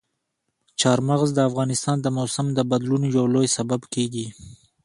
چار 0.81 0.99
مغز 1.09 1.29
د 1.33 1.39
افغانستان 1.49 1.97
د 2.01 2.07
موسم 2.17 2.45
د 2.53 2.59
بدلون 2.71 3.03
یو 3.17 3.25
لوی 3.33 3.47
سبب 3.57 3.81
کېږي. 3.93 4.25